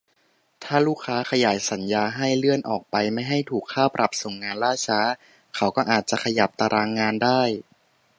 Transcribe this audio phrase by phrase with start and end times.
[0.63, 4.99] ถ้าลูกค้าขยายสัญญาให้ เลื่อนออกไปไม่ให้ถูกค่าปรับส่งงานล่าช้า
[5.55, 7.41] เขาก็อาจจะขยับตารางงานได้